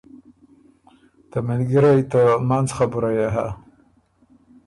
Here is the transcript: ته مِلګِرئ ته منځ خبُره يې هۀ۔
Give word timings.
ته 1.29 1.37
مِلګِرئ 1.47 1.99
ته 2.11 2.21
منځ 2.49 2.67
خبُره 2.77 3.09
يې 3.17 3.27
هۀ۔ 3.35 3.47